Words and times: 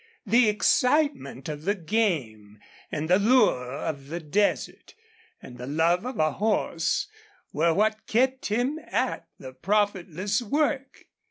The 0.25 0.49
excitement 0.49 1.47
of 1.47 1.61
the 1.65 1.75
game, 1.75 2.59
and 2.91 3.07
the 3.07 3.19
lure 3.19 3.71
of 3.83 4.07
the 4.07 4.19
desert, 4.19 4.95
and 5.43 5.59
the 5.59 5.67
love 5.67 6.07
of 6.07 6.17
a 6.17 6.31
horse 6.31 7.07
were 7.53 7.71
what 7.71 8.07
kept 8.07 8.47
him 8.47 8.79
at 8.87 9.27
the 9.37 9.53
profitless 9.53 10.41
work. 10.41 11.05